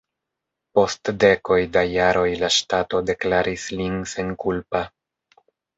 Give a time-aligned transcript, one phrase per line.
[0.79, 4.87] Post dekoj da jaroj la ŝtato deklaris lin senkulpa.